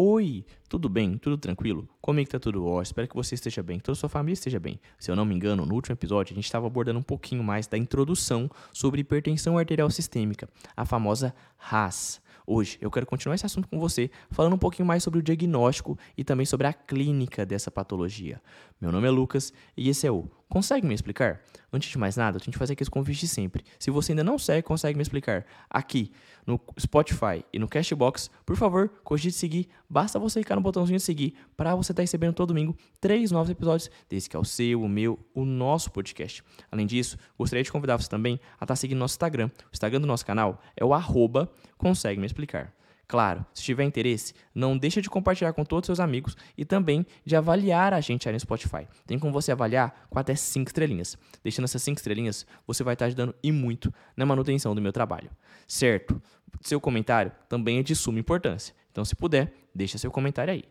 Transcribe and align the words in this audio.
Oi, 0.00 0.44
tudo 0.68 0.88
bem? 0.88 1.18
Tudo 1.18 1.36
tranquilo? 1.36 1.88
Como 2.08 2.18
é 2.20 2.24
que 2.24 2.30
tá 2.30 2.38
tudo? 2.38 2.64
Ó, 2.64 2.80
espero 2.80 3.06
que 3.06 3.14
você 3.14 3.34
esteja 3.34 3.62
bem, 3.62 3.76
que 3.76 3.84
toda 3.84 3.94
a 3.94 4.00
sua 4.00 4.08
família 4.08 4.32
esteja 4.32 4.58
bem. 4.58 4.80
Se 4.98 5.10
eu 5.10 5.14
não 5.14 5.26
me 5.26 5.34
engano, 5.34 5.66
no 5.66 5.74
último 5.74 5.92
episódio 5.92 6.32
a 6.32 6.36
gente 6.36 6.46
estava 6.46 6.66
abordando 6.66 6.98
um 6.98 7.02
pouquinho 7.02 7.44
mais 7.44 7.66
da 7.66 7.76
introdução 7.76 8.50
sobre 8.72 9.02
hipertensão 9.02 9.58
arterial 9.58 9.90
sistêmica, 9.90 10.48
a 10.74 10.86
famosa 10.86 11.34
RAS. 11.58 12.18
Hoje 12.46 12.78
eu 12.80 12.90
quero 12.90 13.04
continuar 13.04 13.34
esse 13.34 13.44
assunto 13.44 13.68
com 13.68 13.78
você, 13.78 14.10
falando 14.30 14.54
um 14.54 14.58
pouquinho 14.58 14.88
mais 14.88 15.02
sobre 15.02 15.18
o 15.20 15.22
diagnóstico 15.22 15.98
e 16.16 16.24
também 16.24 16.46
sobre 16.46 16.66
a 16.66 16.72
clínica 16.72 17.44
dessa 17.44 17.70
patologia. 17.70 18.40
Meu 18.80 18.90
nome 18.90 19.06
é 19.06 19.10
Lucas 19.10 19.52
e 19.76 19.90
esse 19.90 20.06
é 20.06 20.10
o 20.10 20.26
Consegue 20.48 20.86
me 20.86 20.94
explicar? 20.94 21.42
Antes 21.70 21.90
de 21.90 21.98
mais 21.98 22.16
nada, 22.16 22.38
eu 22.38 22.40
tenho 22.40 22.52
que 22.52 22.58
fazer 22.58 22.72
aqueles 22.72 22.88
convites 22.88 23.20
de 23.20 23.28
sempre. 23.28 23.62
Se 23.78 23.90
você 23.90 24.12
ainda 24.12 24.24
não 24.24 24.38
segue, 24.38 24.62
consegue 24.62 24.96
me 24.96 25.02
explicar 25.02 25.44
aqui 25.68 26.10
no 26.46 26.58
Spotify 26.80 27.44
e 27.52 27.58
no 27.58 27.68
Cashbox, 27.68 28.30
por 28.46 28.56
favor, 28.56 28.88
cogite 29.04 29.36
seguir. 29.36 29.68
Basta 29.90 30.18
você 30.18 30.40
clicar 30.40 30.56
no 30.56 30.62
botãozinho 30.62 30.96
de 30.96 31.04
seguir 31.04 31.34
para 31.54 31.74
você 31.74 31.92
estar 31.98 32.02
tá 32.02 32.04
recebendo 32.04 32.34
todo 32.34 32.48
domingo 32.48 32.76
três 33.00 33.30
novos 33.30 33.50
episódios 33.50 33.90
desse 34.08 34.28
que 34.28 34.36
é 34.36 34.38
o 34.38 34.44
seu, 34.44 34.82
o 34.82 34.88
meu, 34.88 35.18
o 35.34 35.44
nosso 35.44 35.90
podcast. 35.90 36.42
Além 36.70 36.86
disso, 36.86 37.16
gostaria 37.36 37.62
de 37.62 37.72
convidar 37.72 37.96
você 37.96 38.08
também 38.08 38.40
a 38.52 38.54
estar 38.54 38.66
tá 38.66 38.76
seguindo 38.76 38.98
nosso 38.98 39.14
Instagram. 39.14 39.50
O 39.66 39.70
Instagram 39.72 40.00
do 40.00 40.06
nosso 40.06 40.24
canal 40.24 40.60
é 40.76 40.84
o 40.84 40.94
arroba 40.94 41.50
consegue 41.76 42.20
me 42.20 42.26
explicar. 42.26 42.74
Claro, 43.08 43.44
se 43.54 43.62
tiver 43.62 43.84
interesse, 43.84 44.34
não 44.54 44.76
deixa 44.76 45.00
de 45.00 45.08
compartilhar 45.08 45.54
com 45.54 45.64
todos 45.64 45.84
os 45.84 45.96
seus 45.96 46.00
amigos 46.00 46.36
e 46.58 46.64
também 46.64 47.06
de 47.24 47.34
avaliar 47.34 47.94
a 47.94 48.02
gente 48.02 48.28
aí 48.28 48.34
no 48.34 48.38
Spotify. 48.38 48.86
Tem 49.06 49.18
como 49.18 49.32
você 49.32 49.50
avaliar 49.50 50.06
com 50.10 50.18
até 50.18 50.34
5 50.34 50.68
estrelinhas. 50.68 51.16
Deixando 51.42 51.64
essas 51.64 51.82
5 51.82 51.96
estrelinhas, 51.96 52.46
você 52.66 52.84
vai 52.84 52.92
estar 52.92 53.06
ajudando 53.06 53.34
e 53.42 53.50
muito 53.50 53.92
na 54.14 54.26
manutenção 54.26 54.74
do 54.74 54.82
meu 54.82 54.92
trabalho. 54.92 55.30
Certo? 55.66 56.20
Seu 56.60 56.78
comentário 56.82 57.32
também 57.48 57.78
é 57.78 57.82
de 57.82 57.96
suma 57.96 58.20
importância. 58.20 58.74
Então, 58.92 59.06
se 59.06 59.16
puder, 59.16 59.54
deixa 59.74 59.96
seu 59.96 60.10
comentário 60.10 60.52
aí. 60.52 60.64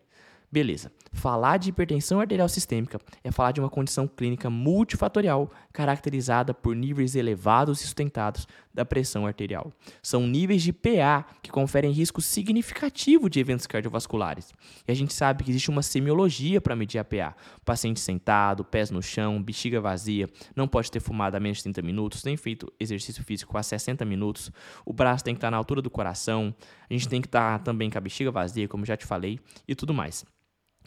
Beleza. 0.50 0.90
Falar 1.12 1.58
de 1.58 1.70
hipertensão 1.70 2.22
arterial 2.22 2.48
sistêmica 2.48 3.00
é 3.22 3.32
falar 3.32 3.52
de 3.52 3.60
uma 3.60 3.70
condição 3.70 4.08
clínica 4.08 4.50
multifatorial 4.50 5.52
caracterizada 5.74 6.54
por 6.54 6.74
níveis 6.74 7.16
elevados 7.16 7.82
e 7.82 7.84
sustentados 7.84 8.48
da 8.74 8.86
pressão 8.86 9.26
arterial. 9.26 9.74
São 10.02 10.26
níveis 10.26 10.64
de 10.64 10.72
PA 10.72 11.26
que 11.42 11.52
conferem 11.52 11.92
risco 11.92 12.22
significativo 12.22 13.30
de 13.30 13.42
eventos 13.42 13.68
cardiovasculares. 13.68 14.54
E 14.88 14.92
a 14.92 14.96
gente 14.96 15.14
sabe 15.14 15.44
que 15.44 15.50
existe 15.50 15.70
uma 15.70 15.82
semiologia 15.82 16.62
para 16.62 16.78
medir 16.78 17.00
a 17.00 17.04
PA. 17.04 17.36
Paciente 17.66 18.00
sentado, 18.00 18.64
pés 18.64 18.90
no 18.90 19.02
chão, 19.02 19.44
bexiga 19.44 19.82
vazia, 19.82 20.30
não 20.56 20.68
pode 20.68 20.90
ter 20.90 21.02
fumado 21.02 21.36
a 21.36 21.40
menos 21.42 21.58
de 21.58 21.64
30 21.64 21.82
minutos, 21.82 22.24
nem 22.24 22.38
feito 22.38 22.72
exercício 22.80 23.22
físico 23.22 23.58
há 23.58 23.64
60 23.64 24.06
minutos. 24.06 24.50
O 24.86 24.94
braço 24.94 25.26
tem 25.26 25.34
que 25.34 25.40
estar 25.40 25.52
na 25.52 25.58
altura 25.58 25.82
do 25.82 25.90
coração. 25.90 26.56
A 26.90 26.94
gente 26.94 27.10
tem 27.10 27.20
que 27.20 27.28
estar 27.28 27.60
também 27.64 27.90
com 27.90 27.98
a 27.98 28.02
bexiga 28.02 28.32
vazia, 28.32 28.68
como 28.68 28.86
já 28.86 28.96
te 28.96 29.06
falei, 29.06 29.42
e 29.68 29.76
tudo 29.76 29.94
mais. 29.94 30.24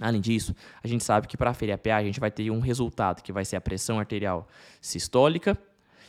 Além 0.01 0.21
disso, 0.21 0.55
a 0.83 0.89
gente 0.89 1.05
sabe 1.05 1.29
que 1.29 1.37
para 1.37 1.51
aferir 1.51 1.75
a 1.75 1.79
PA, 1.79 1.97
a 1.97 2.03
gente 2.03 2.19
vai 2.19 2.31
ter 2.31 2.51
um 2.51 2.61
resultado 2.61 3.23
que 3.23 3.33
vai 3.33 3.45
ser 3.45 3.57
a 3.57 3.61
pressão 3.61 3.99
arterial 3.99 4.49
sistólica 4.81 5.59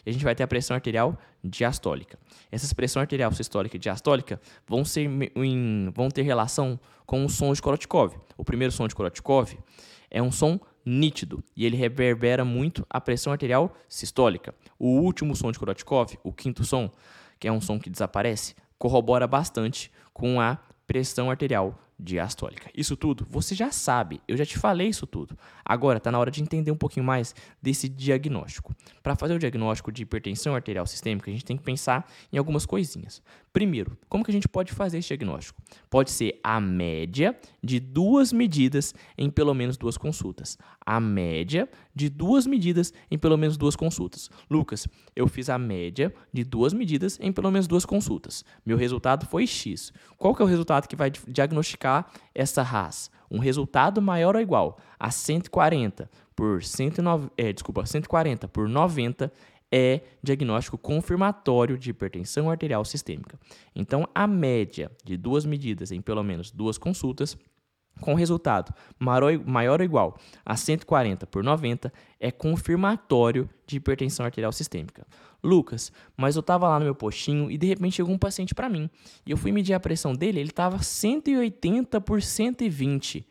e 0.06 0.10
a 0.10 0.14
gente 0.14 0.24
vai 0.24 0.34
ter 0.34 0.44
a 0.44 0.48
pressão 0.48 0.76
arterial 0.76 1.18
diastólica. 1.44 2.18
Essas 2.52 2.74
pressão 2.74 3.02
arterial 3.02 3.32
sistólica 3.32 3.76
e 3.76 3.80
diastólica 3.80 4.40
vão, 4.68 4.86
ser 4.86 5.10
em, 5.36 5.90
vão 5.94 6.10
ter 6.10 6.22
relação 6.22 6.80
com 7.06 7.26
o 7.26 7.30
som 7.30 7.54
de 7.54 7.62
Korotkov. 7.62 8.16
O 8.38 8.44
primeiro 8.44 8.72
som 8.72 8.88
de 8.88 8.96
Korotkov 8.96 9.58
é 10.10 10.22
um 10.22 10.32
som 10.32 10.60
nítido 10.86 11.44
e 11.56 11.66
ele 11.66 11.78
reverbera 11.78 12.44
muito 12.44 12.86
a 12.90 13.00
pressão 13.00 13.32
arterial 13.32 13.76
sistólica. 13.88 14.56
O 14.80 15.00
último 15.02 15.36
som 15.36 15.52
de 15.52 15.60
Korotkov, 15.60 16.18
o 16.24 16.34
quinto 16.34 16.64
som, 16.64 16.92
que 17.40 17.48
é 17.48 17.52
um 17.52 17.62
som 17.62 17.80
que 17.80 17.90
desaparece, 17.90 18.56
corrobora 18.78 19.28
bastante 19.28 19.92
com 20.14 20.42
a 20.42 20.58
pressão 20.88 21.30
arterial 21.30 21.80
diastólica. 22.02 22.70
Isso 22.76 22.98
tudo 22.98 23.26
você 23.30 23.54
já 23.54 23.72
sabe, 23.72 24.20
eu 24.28 24.36
já 24.36 24.46
te 24.46 24.58
falei 24.58 24.88
isso 24.88 25.06
tudo. 25.06 25.38
Agora 25.64 25.98
está 25.98 26.12
na 26.12 26.20
hora 26.20 26.32
de 26.32 26.42
entender 26.42 26.72
um 26.72 26.78
pouquinho 26.78 27.06
mais 27.06 27.36
desse 27.62 27.88
diagnóstico. 27.88 28.74
Para 29.04 29.16
fazer 29.16 29.36
o 29.36 29.40
diagnóstico 29.40 29.92
de 29.92 30.02
hipertensão 30.02 30.56
arterial 30.56 30.88
sistêmica, 30.88 31.30
a 31.30 31.34
gente 31.34 31.46
tem 31.46 31.56
que 31.56 31.64
pensar 31.64 32.10
em 32.34 32.38
algumas 32.38 32.66
coisinhas. 32.66 33.22
Primeiro, 33.54 33.98
como 34.08 34.24
que 34.24 34.32
a 34.32 34.34
gente 34.34 34.48
pode 34.48 34.72
fazer 34.72 35.00
esse 35.00 35.10
diagnóstico? 35.10 35.62
Pode 35.90 36.10
ser 36.10 36.40
a 36.42 36.60
média 36.62 37.38
de 37.62 37.82
duas 37.82 38.32
medidas 38.32 38.96
em 39.18 39.30
pelo 39.30 39.54
menos 39.54 39.76
duas 39.76 39.98
consultas. 39.98 40.58
A 40.86 41.02
média 41.02 41.70
de 41.94 42.08
duas 42.08 42.48
medidas 42.48 42.94
em 43.10 43.18
pelo 43.18 43.38
menos 43.38 43.58
duas 43.58 43.76
consultas. 43.76 44.30
Lucas, 44.50 44.88
eu 45.14 45.28
fiz 45.28 45.50
a 45.50 45.58
média 45.58 46.14
de 46.32 46.46
duas 46.46 46.74
medidas 46.74 47.20
em 47.22 47.32
pelo 47.32 47.52
menos 47.52 47.68
duas 47.68 47.84
consultas. 47.84 48.46
Meu 48.66 48.78
resultado 48.78 49.26
foi 49.26 49.46
X. 49.46 49.92
Qual 50.18 50.34
que 50.34 50.42
é 50.42 50.46
o 50.46 50.48
resultado 50.48 50.88
que 50.88 50.96
vai 50.96 51.12
diagnosticar 51.28 52.10
essa 52.34 52.64
RAS 52.64 53.12
um 53.32 53.40
resultado 53.40 54.02
maior 54.02 54.36
ou 54.36 54.42
igual 54.42 54.78
a 55.00 55.10
140 55.10 56.10
por 56.36 56.64
109, 56.64 57.30
é, 57.38 57.54
desculpa, 57.54 57.86
140 57.86 58.48
por 58.48 58.68
90 58.68 59.32
é 59.72 60.02
diagnóstico 60.22 60.78
confirmatório 60.78 61.78
de 61.78 61.90
hipertensão 61.92 62.50
arterial 62.50 62.84
sistêmica. 62.84 63.40
Então, 63.74 64.08
a 64.14 64.28
média 64.28 64.92
de 65.04 65.16
duas 65.16 65.46
medidas 65.46 65.92
em 65.92 66.02
pelo 66.02 66.24
menos 66.24 66.52
duas 66.52 66.78
consultas 66.78 67.38
com 68.00 68.14
resultado 68.14 68.74
maior 69.00 69.80
ou 69.80 69.86
igual 69.86 70.18
a 70.46 70.56
140 70.56 71.28
por 71.28 71.44
90 71.44 71.92
é 72.20 72.32
confirmatório 72.32 73.50
de 73.66 73.78
hipertensão 73.78 74.26
arterial 74.26 74.52
sistêmica. 74.52 75.06
Lucas, 75.44 75.92
mas 76.16 76.36
eu 76.36 76.42
estava 76.42 76.68
lá 76.68 76.78
no 76.80 76.86
meu 76.86 76.96
postinho 76.96 77.50
e 77.50 77.58
de 77.58 77.68
repente 77.68 77.96
chegou 77.96 78.14
um 78.14 78.18
paciente 78.18 78.54
para 78.54 78.70
mim 78.70 78.90
e 79.26 79.32
eu 79.32 79.38
fui 79.38 79.52
medir 79.52 79.74
a 79.74 79.80
pressão 79.80 80.14
dele, 80.14 80.40
ele 80.40 80.50
estava 80.50 80.82
180 80.82 82.00
por 82.02 82.22
120. 82.22 83.28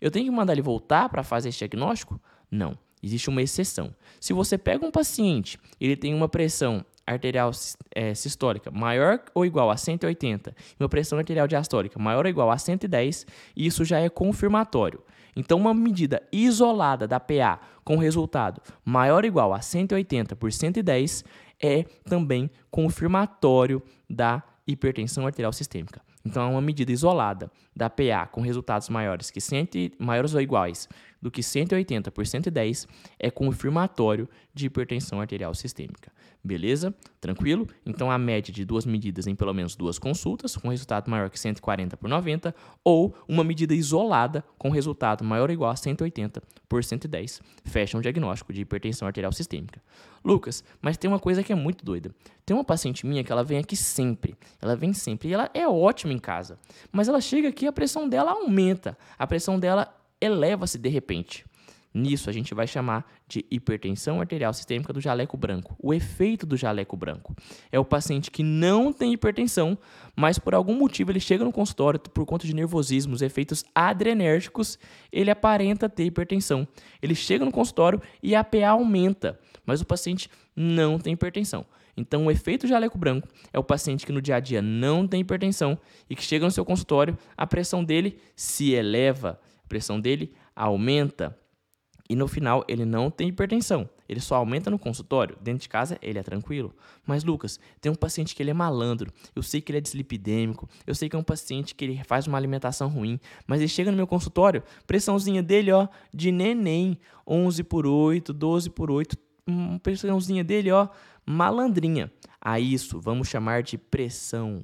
Eu 0.00 0.10
tenho 0.10 0.26
que 0.26 0.30
mandar 0.30 0.52
ele 0.52 0.62
voltar 0.62 1.08
para 1.08 1.22
fazer 1.22 1.48
esse 1.48 1.58
diagnóstico? 1.58 2.20
Não, 2.50 2.76
existe 3.04 3.28
uma 3.28 3.42
exceção. 3.42 3.94
Se 4.20 4.32
você 4.32 4.56
pega 4.56 4.84
um 4.84 4.90
paciente, 4.90 5.58
ele 5.80 5.96
tem 5.96 6.14
uma 6.14 6.28
pressão 6.28 6.84
arterial 7.06 7.50
é, 7.94 8.14
sistólica 8.14 8.70
maior 8.70 9.20
ou 9.34 9.44
igual 9.44 9.70
a 9.70 9.76
180 9.76 10.54
e 10.58 10.82
uma 10.82 10.88
pressão 10.88 11.18
arterial 11.18 11.46
diastólica 11.46 11.98
maior 11.98 12.24
ou 12.24 12.30
igual 12.30 12.50
a 12.50 12.56
110, 12.56 13.26
isso 13.54 13.84
já 13.84 14.00
é 14.00 14.08
confirmatório. 14.08 15.02
Então, 15.36 15.58
uma 15.58 15.74
medida 15.74 16.22
isolada 16.32 17.08
da 17.08 17.18
PA 17.18 17.60
com 17.84 17.96
resultado 17.96 18.62
maior 18.84 19.24
ou 19.24 19.28
igual 19.28 19.52
a 19.52 19.60
180 19.60 20.36
por 20.36 20.52
110 20.52 21.24
é 21.60 21.84
também 22.04 22.50
confirmatório 22.70 23.82
da 24.08 24.42
hipertensão 24.66 25.26
arterial 25.26 25.52
sistêmica. 25.52 26.00
Então, 26.24 26.42
é 26.42 26.46
uma 26.46 26.60
medida 26.60 26.90
isolada 26.90 27.50
da 27.76 27.90
PA 27.90 28.26
com 28.26 28.40
resultados 28.40 28.88
maiores 28.88 29.30
que 29.30 29.40
100, 29.40 29.92
maiores 29.98 30.34
ou 30.34 30.40
iguais 30.40 30.88
do 31.20 31.30
que 31.30 31.42
180 31.42 32.10
por 32.10 32.26
110 32.26 32.86
é 33.18 33.30
confirmatório 33.30 34.28
de 34.52 34.66
hipertensão 34.66 35.20
arterial 35.20 35.54
sistêmica. 35.54 36.12
Beleza? 36.42 36.94
Tranquilo? 37.20 37.66
Então, 37.86 38.10
a 38.10 38.18
média 38.18 38.52
de 38.52 38.66
duas 38.66 38.84
medidas 38.84 39.26
em 39.26 39.34
pelo 39.34 39.54
menos 39.54 39.74
duas 39.74 39.98
consultas, 39.98 40.54
com 40.54 40.68
resultado 40.68 41.10
maior 41.10 41.30
que 41.30 41.40
140 41.40 41.96
por 41.96 42.08
90, 42.10 42.54
ou 42.84 43.14
uma 43.26 43.42
medida 43.42 43.74
isolada 43.74 44.44
com 44.58 44.68
resultado 44.68 45.24
maior 45.24 45.48
ou 45.48 45.54
igual 45.54 45.70
a 45.70 45.76
180 45.76 46.42
por 46.68 46.84
110, 46.84 47.40
fecha 47.64 47.96
um 47.96 48.00
diagnóstico 48.02 48.52
de 48.52 48.60
hipertensão 48.60 49.06
arterial 49.06 49.32
sistêmica. 49.32 49.80
Lucas, 50.22 50.62
mas 50.80 50.98
tem 50.98 51.08
uma 51.08 51.18
coisa 51.18 51.42
que 51.42 51.52
é 51.52 51.56
muito 51.56 51.84
doida. 51.84 52.14
Tem 52.44 52.54
uma 52.54 52.64
paciente 52.64 53.06
minha 53.06 53.24
que 53.24 53.32
ela 53.32 53.44
vem 53.44 53.58
aqui 53.58 53.76
sempre, 53.76 54.36
ela 54.60 54.76
vem 54.76 54.92
sempre, 54.92 55.28
e 55.28 55.32
ela 55.32 55.50
é 55.54 55.66
ótima 55.66 56.12
em 56.14 56.18
casa, 56.18 56.58
mas 56.90 57.08
ela 57.08 57.20
chega 57.20 57.48
aqui 57.48 57.66
a 57.66 57.72
pressão 57.72 58.08
dela 58.08 58.32
aumenta, 58.32 58.96
a 59.18 59.26
pressão 59.26 59.58
dela 59.58 59.94
eleva-se 60.20 60.78
de 60.78 60.88
repente. 60.88 61.44
Nisso 61.94 62.28
a 62.28 62.32
gente 62.32 62.52
vai 62.54 62.66
chamar 62.66 63.08
de 63.28 63.46
hipertensão 63.48 64.20
arterial 64.20 64.52
sistêmica 64.52 64.92
do 64.92 65.00
jaleco 65.00 65.36
branco. 65.36 65.76
O 65.80 65.94
efeito 65.94 66.44
do 66.44 66.56
jaleco 66.56 66.96
branco 66.96 67.36
é 67.70 67.78
o 67.78 67.84
paciente 67.84 68.32
que 68.32 68.42
não 68.42 68.92
tem 68.92 69.12
hipertensão, 69.12 69.78
mas 70.16 70.36
por 70.36 70.56
algum 70.56 70.74
motivo 70.74 71.12
ele 71.12 71.20
chega 71.20 71.44
no 71.44 71.52
consultório 71.52 72.00
por 72.00 72.26
conta 72.26 72.48
de 72.48 72.54
nervosismos, 72.54 73.22
efeitos 73.22 73.64
adrenérgicos, 73.72 74.76
ele 75.12 75.30
aparenta 75.30 75.88
ter 75.88 76.04
hipertensão. 76.04 76.66
Ele 77.00 77.14
chega 77.14 77.44
no 77.44 77.52
consultório 77.52 78.02
e 78.20 78.34
a 78.34 78.42
PA 78.42 78.70
aumenta, 78.70 79.38
mas 79.64 79.80
o 79.80 79.86
paciente 79.86 80.28
não 80.56 80.98
tem 80.98 81.12
hipertensão. 81.12 81.64
Então, 81.96 82.26
o 82.26 82.30
efeito 82.30 82.66
jaleco 82.66 82.98
branco 82.98 83.28
é 83.52 83.58
o 83.58 83.64
paciente 83.64 84.04
que 84.04 84.12
no 84.12 84.22
dia 84.22 84.36
a 84.36 84.40
dia 84.40 84.60
não 84.60 85.06
tem 85.06 85.20
hipertensão 85.20 85.78
e 86.08 86.16
que 86.16 86.22
chega 86.22 86.44
no 86.44 86.50
seu 86.50 86.64
consultório, 86.64 87.16
a 87.36 87.46
pressão 87.46 87.84
dele 87.84 88.18
se 88.34 88.72
eleva 88.72 89.40
a 89.64 89.68
pressão 89.68 89.98
dele 89.98 90.34
aumenta 90.54 91.36
e 92.08 92.14
no 92.14 92.28
final 92.28 92.62
ele 92.68 92.84
não 92.84 93.10
tem 93.10 93.28
hipertensão. 93.28 93.88
Ele 94.06 94.20
só 94.20 94.34
aumenta 94.36 94.70
no 94.70 94.78
consultório. 94.78 95.38
Dentro 95.40 95.62
de 95.62 95.68
casa 95.70 95.98
ele 96.02 96.18
é 96.18 96.22
tranquilo. 96.22 96.76
Mas 97.06 97.24
Lucas, 97.24 97.58
tem 97.80 97.90
um 97.90 97.94
paciente 97.94 98.34
que 98.34 98.42
ele 98.42 98.50
é 98.50 98.54
malandro. 98.54 99.10
Eu 99.34 99.42
sei 99.42 99.62
que 99.62 99.72
ele 99.72 99.78
é 99.78 99.80
dislipidêmico. 99.80 100.68
Eu 100.86 100.94
sei 100.94 101.08
que 101.08 101.16
é 101.16 101.18
um 101.18 101.24
paciente 101.24 101.74
que 101.74 101.82
ele 101.82 102.04
faz 102.04 102.26
uma 102.26 102.36
alimentação 102.36 102.88
ruim. 102.88 103.18
Mas 103.46 103.60
ele 103.60 103.68
chega 103.68 103.90
no 103.90 103.96
meu 103.96 104.06
consultório, 104.06 104.62
pressãozinha 104.86 105.42
dele, 105.42 105.72
ó, 105.72 105.88
de 106.12 106.30
neném, 106.30 106.98
11 107.26 107.64
por 107.64 107.86
8, 107.86 108.34
12 108.34 108.68
por 108.68 108.90
8, 108.90 109.16
uma 109.46 109.78
pressãozinha 109.78 110.44
dele, 110.44 110.70
ó, 110.70 110.88
malandrinha. 111.24 112.12
A 112.40 112.60
isso 112.60 113.00
vamos 113.00 113.28
chamar 113.28 113.62
de 113.62 113.78
pressão 113.78 114.62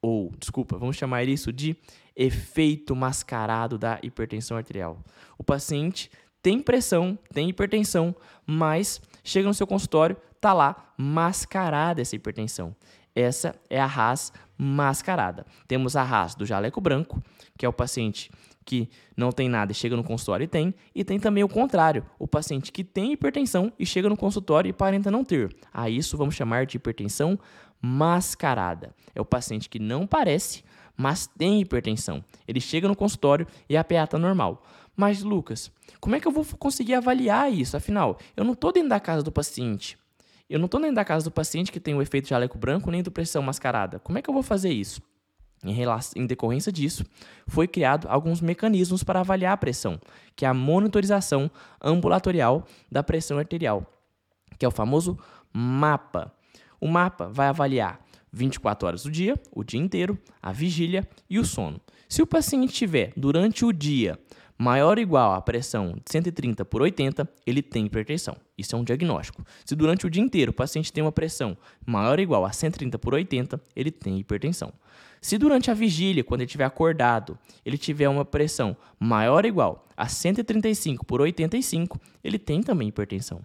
ou, 0.00 0.30
desculpa, 0.38 0.76
vamos 0.76 0.96
chamar 0.96 1.26
isso 1.26 1.50
de 1.50 1.74
efeito 2.14 2.94
mascarado 2.94 3.78
da 3.78 3.98
hipertensão 4.02 4.54
arterial. 4.54 5.02
O 5.38 5.42
paciente 5.42 6.10
tem 6.42 6.60
pressão, 6.60 7.18
tem 7.32 7.48
hipertensão, 7.48 8.14
mas 8.46 9.00
chega 9.22 9.48
no 9.48 9.54
seu 9.54 9.66
consultório, 9.66 10.14
tá 10.44 10.52
lá 10.52 10.92
mascarada 10.98 12.02
essa 12.02 12.14
hipertensão. 12.14 12.76
Essa 13.14 13.54
é 13.70 13.80
a 13.80 13.86
RAS 13.86 14.30
mascarada. 14.58 15.46
Temos 15.66 15.96
a 15.96 16.02
RAS 16.02 16.34
do 16.34 16.44
jaleco 16.44 16.82
branco, 16.82 17.22
que 17.56 17.64
é 17.64 17.68
o 17.68 17.72
paciente 17.72 18.30
que 18.62 18.90
não 19.16 19.32
tem 19.32 19.48
nada 19.48 19.72
e 19.72 19.74
chega 19.74 19.96
no 19.96 20.04
consultório 20.04 20.44
e 20.44 20.48
tem, 20.48 20.74
e 20.94 21.02
tem 21.02 21.18
também 21.18 21.42
o 21.42 21.48
contrário, 21.48 22.04
o 22.18 22.28
paciente 22.28 22.72
que 22.72 22.84
tem 22.84 23.12
hipertensão 23.12 23.72
e 23.78 23.86
chega 23.86 24.06
no 24.06 24.18
consultório 24.18 24.68
e 24.68 24.72
aparenta 24.72 25.10
não 25.10 25.24
ter. 25.24 25.54
A 25.72 25.88
isso 25.88 26.16
vamos 26.16 26.34
chamar 26.34 26.66
de 26.66 26.76
hipertensão 26.76 27.38
mascarada. 27.80 28.94
É 29.14 29.20
o 29.22 29.24
paciente 29.24 29.68
que 29.70 29.78
não 29.78 30.06
parece, 30.06 30.62
mas 30.94 31.26
tem 31.26 31.60
hipertensão. 31.60 32.22
Ele 32.46 32.60
chega 32.60 32.86
no 32.86 32.96
consultório 32.96 33.46
e 33.66 33.78
a 33.78 33.84
PA 33.84 34.04
está 34.04 34.18
normal. 34.18 34.62
Mas, 34.94 35.22
Lucas, 35.22 35.72
como 36.00 36.16
é 36.16 36.20
que 36.20 36.28
eu 36.28 36.32
vou 36.32 36.44
conseguir 36.58 36.94
avaliar 36.94 37.50
isso? 37.50 37.76
Afinal, 37.76 38.18
eu 38.36 38.44
não 38.44 38.52
estou 38.52 38.72
dentro 38.72 38.90
da 38.90 39.00
casa 39.00 39.22
do 39.22 39.32
paciente. 39.32 39.98
Eu 40.48 40.58
não 40.58 40.66
estou 40.66 40.80
dentro 40.80 40.96
da 40.96 41.04
casa 41.04 41.24
do 41.24 41.30
paciente 41.30 41.72
que 41.72 41.80
tem 41.80 41.94
o 41.94 42.02
efeito 42.02 42.28
jaleco 42.28 42.58
branco 42.58 42.90
nem 42.90 43.02
do 43.02 43.10
pressão 43.10 43.42
mascarada. 43.42 43.98
Como 43.98 44.18
é 44.18 44.22
que 44.22 44.28
eu 44.28 44.34
vou 44.34 44.42
fazer 44.42 44.72
isso? 44.72 45.00
Em, 45.64 45.72
relação, 45.72 46.22
em 46.22 46.26
decorrência 46.26 46.70
disso, 46.70 47.04
foi 47.46 47.66
criado 47.66 48.06
alguns 48.08 48.42
mecanismos 48.42 49.02
para 49.02 49.20
avaliar 49.20 49.54
a 49.54 49.56
pressão, 49.56 49.98
que 50.36 50.44
é 50.44 50.48
a 50.48 50.52
monitorização 50.52 51.50
ambulatorial 51.82 52.66
da 52.92 53.02
pressão 53.02 53.38
arterial, 53.38 53.86
que 54.58 54.66
é 54.66 54.68
o 54.68 54.70
famoso 54.70 55.18
MAPA. 55.52 56.30
O 56.78 56.86
MAPA 56.86 57.30
vai 57.30 57.46
avaliar 57.46 58.04
24 58.30 58.86
horas 58.86 59.04
do 59.04 59.10
dia, 59.10 59.40
o 59.50 59.64
dia 59.64 59.80
inteiro, 59.80 60.18
a 60.42 60.52
vigília 60.52 61.08
e 61.30 61.38
o 61.38 61.44
sono. 61.44 61.80
Se 62.08 62.20
o 62.20 62.26
paciente 62.26 62.74
tiver 62.74 63.12
durante 63.16 63.64
o 63.64 63.72
dia 63.72 64.18
maior 64.58 64.96
ou 64.96 65.02
igual 65.02 65.32
à 65.32 65.40
pressão 65.40 65.94
de 65.94 66.10
130 66.10 66.64
por 66.64 66.82
80, 66.82 67.28
ele 67.46 67.62
tem 67.62 67.86
hipertensão. 67.86 68.36
Isso 68.56 68.74
é 68.74 68.78
um 68.78 68.84
diagnóstico. 68.84 69.44
Se 69.64 69.74
durante 69.74 70.06
o 70.06 70.10
dia 70.10 70.22
inteiro 70.22 70.50
o 70.50 70.54
paciente 70.54 70.92
tem 70.92 71.02
uma 71.02 71.12
pressão 71.12 71.56
maior 71.84 72.18
ou 72.18 72.22
igual 72.22 72.44
a 72.44 72.52
130 72.52 72.98
por 72.98 73.14
80, 73.14 73.60
ele 73.74 73.90
tem 73.90 74.18
hipertensão. 74.18 74.72
Se 75.20 75.38
durante 75.38 75.70
a 75.70 75.74
vigília, 75.74 76.22
quando 76.22 76.42
ele 76.42 76.46
estiver 76.46 76.64
acordado, 76.64 77.38
ele 77.64 77.78
tiver 77.78 78.08
uma 78.08 78.24
pressão 78.24 78.76
maior 78.98 79.44
ou 79.44 79.48
igual 79.48 79.88
a 79.96 80.06
135 80.06 81.04
por 81.04 81.20
85, 81.20 81.98
ele 82.22 82.38
tem 82.38 82.62
também 82.62 82.88
hipertensão. 82.88 83.40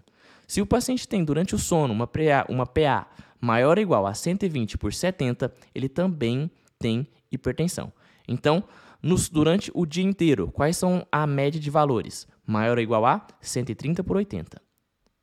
Se 0.46 0.60
o 0.60 0.66
paciente 0.66 1.08
tem 1.08 1.24
durante 1.24 1.54
o 1.54 1.58
sono 1.58 1.94
uma 1.94 2.06
PA, 2.06 2.44
uma 2.48 2.66
PA 2.66 3.08
maior 3.40 3.78
ou 3.78 3.82
igual 3.82 4.06
a 4.06 4.12
120 4.12 4.76
por 4.76 4.92
70, 4.92 5.52
ele 5.74 5.88
também 5.88 6.50
tem 6.78 7.06
hipertensão. 7.32 7.92
Então, 8.28 8.62
nos, 9.02 9.28
durante 9.28 9.70
o 9.74 9.86
dia 9.86 10.04
inteiro, 10.04 10.50
quais 10.50 10.76
são 10.76 11.06
a 11.10 11.26
média 11.26 11.60
de 11.60 11.70
valores? 11.70 12.26
Maior 12.46 12.76
ou 12.76 12.82
igual 12.82 13.06
a 13.06 13.26
130 13.40 14.04
por 14.04 14.16
80. 14.16 14.60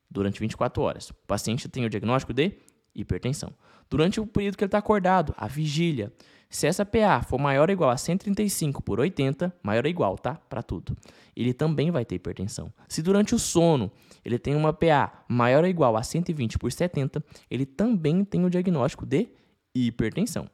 Durante 0.10 0.40
24 0.40 0.82
horas. 0.82 1.10
O 1.10 1.16
paciente 1.28 1.68
tem 1.70 1.86
o 1.86 1.90
diagnóstico 1.90 2.34
de 2.34 2.58
hipertensão. 2.96 3.54
Durante 3.90 4.20
o 4.20 4.26
período 4.26 4.58
que 4.58 4.64
ele 4.64 4.68
está 4.68 4.80
acordado, 4.80 5.34
a 5.38 5.48
vigília. 5.48 6.12
Se 6.50 6.66
essa 6.66 6.86
PA 6.86 7.22
for 7.22 7.38
maior 7.38 7.70
ou 7.70 7.74
igual 7.74 7.90
a 7.90 7.98
135 7.98 8.82
por 8.82 9.00
80, 9.00 9.54
maior 9.62 9.84
ou 9.84 9.90
igual, 9.90 10.18
tá? 10.18 10.36
Para 10.36 10.64
tudo. 10.64 10.96
Ele 11.36 11.54
também 11.54 11.92
vai 11.92 12.06
ter 12.06 12.16
hipertensão. 12.16 12.74
Se 12.88 13.02
durante 13.02 13.36
o 13.36 13.40
sono 13.40 13.92
ele 14.24 14.40
tem 14.40 14.56
uma 14.56 14.74
PA 14.74 15.26
maior 15.28 15.64
ou 15.64 15.70
igual 15.70 15.96
a 15.98 16.04
120 16.04 16.58
por 16.58 16.72
70, 16.72 17.24
ele 17.52 17.66
também 17.66 18.24
tem 18.24 18.46
o 18.46 18.50
diagnóstico 18.50 19.06
de 19.06 19.30
hipertensão. 19.76 20.50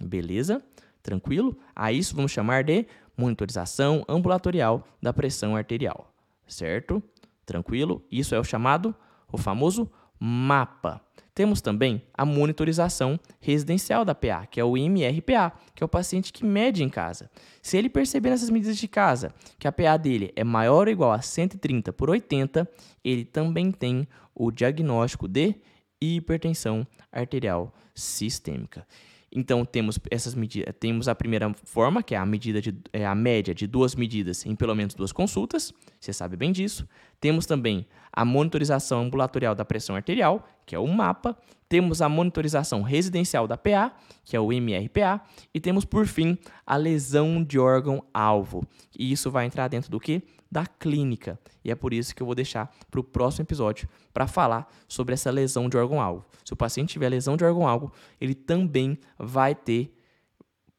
Beleza? 0.00 0.62
Tranquilo? 1.02 1.56
A 1.74 1.92
isso 1.92 2.14
vamos 2.14 2.32
chamar 2.32 2.64
de 2.64 2.86
monitorização 3.16 4.04
ambulatorial 4.08 4.86
da 5.00 5.12
pressão 5.12 5.56
arterial. 5.56 6.12
Certo? 6.46 7.02
Tranquilo? 7.44 8.04
Isso 8.10 8.34
é 8.34 8.38
o 8.38 8.44
chamado, 8.44 8.94
o 9.30 9.36
famoso 9.36 9.90
MAPA. 10.18 11.00
Temos 11.34 11.62
também 11.62 12.02
a 12.12 12.26
monitorização 12.26 13.18
residencial 13.40 14.04
da 14.04 14.14
PA, 14.14 14.46
que 14.46 14.60
é 14.60 14.64
o 14.64 14.76
IMRPA, 14.76 15.52
que 15.74 15.82
é 15.82 15.86
o 15.86 15.88
paciente 15.88 16.32
que 16.32 16.44
mede 16.44 16.84
em 16.84 16.90
casa. 16.90 17.30
Se 17.62 17.78
ele 17.78 17.88
perceber 17.88 18.30
nessas 18.30 18.50
medidas 18.50 18.76
de 18.76 18.86
casa 18.86 19.34
que 19.58 19.66
a 19.66 19.72
PA 19.72 19.96
dele 19.96 20.30
é 20.36 20.44
maior 20.44 20.86
ou 20.88 20.92
igual 20.92 21.10
a 21.10 21.22
130 21.22 21.90
por 21.92 22.10
80, 22.10 22.68
ele 23.02 23.24
também 23.24 23.72
tem 23.72 24.06
o 24.34 24.50
diagnóstico 24.50 25.26
de 25.26 25.56
hipertensão 26.00 26.86
arterial 27.10 27.72
sistêmica. 27.94 28.86
Então 29.34 29.64
temos 29.64 29.98
essas 30.10 30.34
medidas, 30.34 30.74
temos 30.78 31.08
a 31.08 31.14
primeira 31.14 31.52
forma, 31.64 32.02
que 32.02 32.14
é 32.14 32.18
a 32.18 32.26
medida 32.26 32.60
de 32.60 32.76
é 32.92 33.06
a 33.06 33.14
média 33.14 33.54
de 33.54 33.66
duas 33.66 33.94
medidas 33.94 34.44
em 34.44 34.54
pelo 34.54 34.74
menos 34.74 34.94
duas 34.94 35.10
consultas, 35.10 35.72
você 35.98 36.12
sabe 36.12 36.36
bem 36.36 36.52
disso. 36.52 36.86
Temos 37.18 37.46
também 37.46 37.86
a 38.12 38.24
monitorização 38.24 39.02
ambulatorial 39.02 39.54
da 39.54 39.64
pressão 39.64 39.96
arterial, 39.96 40.46
que 40.66 40.74
é 40.74 40.78
o 40.78 40.86
MAPA. 40.86 41.36
Temos 41.68 42.02
a 42.02 42.08
monitorização 42.08 42.82
residencial 42.82 43.48
da 43.48 43.56
PA, 43.56 43.96
que 44.24 44.36
é 44.36 44.40
o 44.40 44.52
MRPA, 44.52 45.22
e 45.54 45.58
temos 45.58 45.86
por 45.86 46.06
fim 46.06 46.36
a 46.66 46.76
lesão 46.76 47.42
de 47.42 47.58
órgão 47.58 48.04
alvo. 48.12 48.66
E 48.98 49.10
isso 49.10 49.30
vai 49.30 49.46
entrar 49.46 49.68
dentro 49.68 49.90
do 49.90 49.98
que? 49.98 50.22
Da 50.52 50.66
clínica. 50.66 51.40
E 51.64 51.70
é 51.70 51.74
por 51.74 51.94
isso 51.94 52.14
que 52.14 52.22
eu 52.22 52.26
vou 52.26 52.34
deixar 52.34 52.70
para 52.90 53.00
o 53.00 53.02
próximo 53.02 53.44
episódio 53.44 53.88
para 54.12 54.26
falar 54.26 54.70
sobre 54.86 55.14
essa 55.14 55.30
lesão 55.30 55.66
de 55.66 55.78
órgão 55.78 55.98
alvo. 55.98 56.26
Se 56.44 56.52
o 56.52 56.56
paciente 56.56 56.90
tiver 56.90 57.08
lesão 57.08 57.38
de 57.38 57.44
órgão 57.44 57.66
alvo, 57.66 57.90
ele 58.20 58.34
também 58.34 58.98
vai 59.18 59.54
ter 59.54 59.96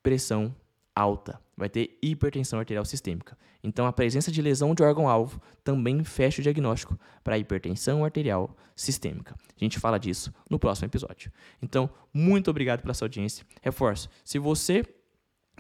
pressão 0.04 0.56
alta, 0.96 1.42
vai 1.58 1.70
ter 1.70 1.98
hipertensão 2.04 2.60
arterial 2.60 2.86
sistêmica. 2.86 3.36
Então, 3.64 3.88
a 3.88 3.94
presença 3.94 4.31
de 4.31 4.44
lesão 4.44 4.75
de 4.75 4.84
órgão-alvo 4.84 5.42
também 5.64 6.04
fecha 6.04 6.40
o 6.40 6.44
diagnóstico 6.44 7.00
para 7.24 7.38
hipertensão 7.40 8.04
arterial 8.06 8.56
sistêmica. 8.75 9.34
A 9.60 9.60
gente 9.64 9.80
fala 9.80 9.98
disso 9.98 10.31
no 10.50 10.60
próximo 10.60 10.88
episódio. 10.88 11.31
Então, 11.62 11.90
muito 12.14 12.52
obrigado 12.52 12.81
pela 12.81 12.94
sua 12.94 13.06
audiência. 13.06 13.44
Reforço, 13.62 14.08
se 14.24 14.38
você 14.38 14.84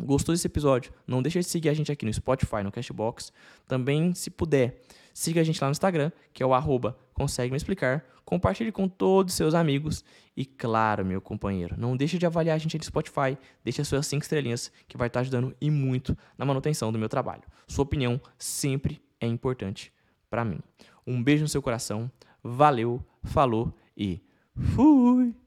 gostou 0.01 0.33
desse 0.33 0.47
episódio, 0.47 0.91
não 1.07 1.21
deixe 1.21 1.39
de 1.39 1.45
seguir 1.45 1.69
a 1.69 1.73
gente 1.73 1.91
aqui 1.91 2.05
no 2.05 2.13
Spotify, 2.13 2.63
no 2.63 2.71
Cashbox. 2.71 3.31
Também, 3.67 4.13
se 4.13 4.29
puder, 4.29 4.81
siga 5.13 5.41
a 5.41 5.43
gente 5.43 5.61
lá 5.61 5.67
no 5.67 5.73
Instagram, 5.73 6.11
que 6.33 6.41
é 6.41 6.45
o 6.45 6.53
arroba 6.53 6.97
consegue 7.13 7.51
me 7.51 7.57
explicar. 7.57 8.03
Compartilhe 8.25 8.71
com 8.71 8.87
todos 8.87 9.33
os 9.33 9.37
seus 9.37 9.53
amigos. 9.53 10.03
E 10.35 10.45
claro, 10.45 11.05
meu 11.05 11.21
companheiro, 11.21 11.75
não 11.77 11.95
deixe 11.95 12.17
de 12.17 12.25
avaliar 12.25 12.55
a 12.55 12.59
gente 12.59 12.77
no 12.77 12.83
Spotify. 12.83 13.37
Deixe 13.63 13.81
as 13.81 13.87
suas 13.87 14.07
5 14.07 14.23
estrelinhas, 14.23 14.71
que 14.87 14.97
vai 14.97 15.07
estar 15.07 15.19
ajudando 15.19 15.55
e 15.61 15.69
muito 15.69 16.17
na 16.37 16.45
manutenção 16.45 16.91
do 16.91 16.99
meu 16.99 17.09
trabalho. 17.09 17.43
Sua 17.67 17.83
opinião 17.83 18.19
sempre 18.37 19.01
é 19.19 19.27
importante 19.27 19.93
para 20.29 20.43
mim. 20.43 20.59
Um 21.05 21.21
beijo 21.21 21.43
no 21.43 21.49
seu 21.49 21.61
coração. 21.61 22.11
Valeu, 22.43 23.03
falou 23.23 23.73
e 23.95 24.21
fui! 24.75 25.42